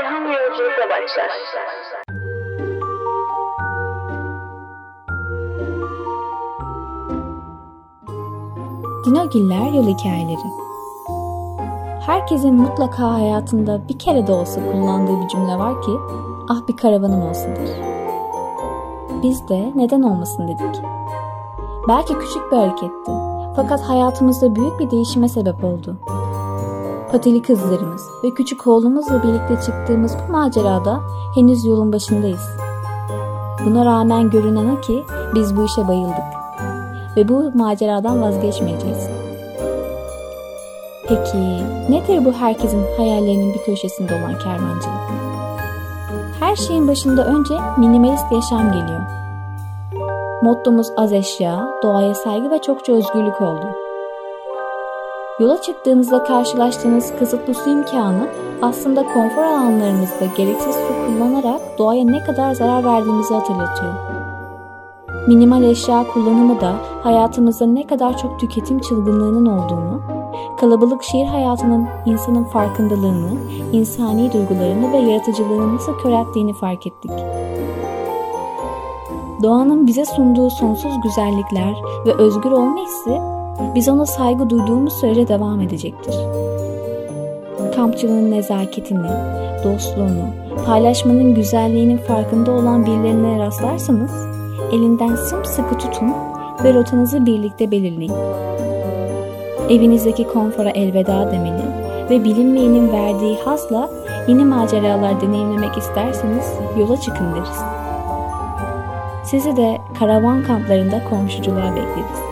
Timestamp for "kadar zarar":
62.24-62.84